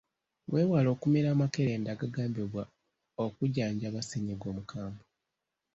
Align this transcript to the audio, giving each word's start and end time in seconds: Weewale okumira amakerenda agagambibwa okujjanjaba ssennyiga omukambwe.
Weewale 0.51 0.87
okumira 0.95 1.27
amakerenda 1.35 1.89
agagambibwa 1.91 2.63
okujjanjaba 3.23 3.99
ssennyiga 4.03 4.45
omukambwe. 4.51 5.05